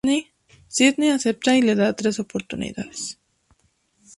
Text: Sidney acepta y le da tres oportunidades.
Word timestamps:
Sidney 0.67 1.09
acepta 1.11 1.55
y 1.55 1.61
le 1.61 1.75
da 1.75 1.95
tres 1.95 2.17
oportunidades. 2.19 3.19